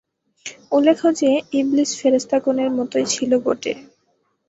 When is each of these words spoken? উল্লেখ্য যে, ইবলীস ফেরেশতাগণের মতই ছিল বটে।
উল্লেখ্য 0.71 1.07
যে, 1.13 1.29
ইবলীস 1.53 1.91
ফেরেশতাগণের 2.01 2.69
মতই 2.71 3.05
ছিল 3.05 3.31
বটে। 3.39 3.73